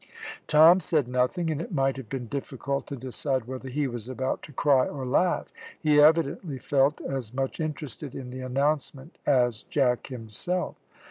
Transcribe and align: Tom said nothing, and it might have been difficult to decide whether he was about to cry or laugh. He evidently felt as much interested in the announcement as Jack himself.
Tom 0.47 0.79
said 0.79 1.07
nothing, 1.07 1.51
and 1.51 1.61
it 1.61 1.71
might 1.71 1.95
have 1.95 2.09
been 2.09 2.25
difficult 2.25 2.87
to 2.87 2.95
decide 2.95 3.45
whether 3.45 3.69
he 3.69 3.85
was 3.85 4.09
about 4.09 4.41
to 4.41 4.51
cry 4.51 4.87
or 4.87 5.05
laugh. 5.05 5.53
He 5.79 6.01
evidently 6.01 6.57
felt 6.57 6.99
as 7.01 7.35
much 7.35 7.59
interested 7.59 8.15
in 8.15 8.31
the 8.31 8.41
announcement 8.41 9.19
as 9.27 9.61
Jack 9.61 10.07
himself. 10.07 10.75